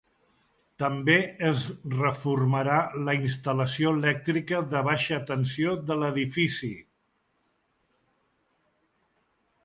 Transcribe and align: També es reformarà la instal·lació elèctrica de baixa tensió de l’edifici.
També 0.83 1.15
es 1.49 1.65
reformarà 1.95 2.77
la 3.09 3.13
instal·lació 3.17 3.91
elèctrica 3.97 4.61
de 4.71 4.81
baixa 4.87 5.19
tensió 5.33 5.75
de 5.91 5.97
l’edifici. 6.05 6.71